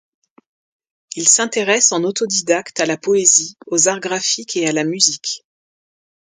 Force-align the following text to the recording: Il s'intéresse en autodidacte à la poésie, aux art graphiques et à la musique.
Il 1.15 1.27
s'intéresse 1.27 1.91
en 1.91 2.03
autodidacte 2.03 2.79
à 2.79 2.87
la 2.87 2.97
poésie, 2.97 3.55
aux 3.67 3.87
art 3.87 3.99
graphiques 3.99 4.55
et 4.57 4.67
à 4.67 4.71
la 4.71 4.83
musique. 4.83 5.45